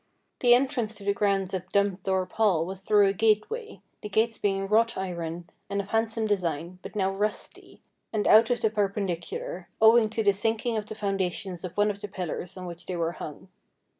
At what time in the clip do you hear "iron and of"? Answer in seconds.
4.97-5.89